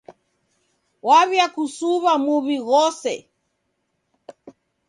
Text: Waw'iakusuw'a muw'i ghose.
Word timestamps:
Waw'iakusuw'a 1.07 2.13
muw'i 2.25 2.57
ghose. 2.67 3.15